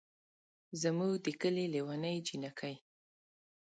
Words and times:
زمونږ 0.81 1.13
ده 1.23 1.31
کلي 1.41 1.65
لېوني 1.73 2.13
جينکۍ 2.25 2.75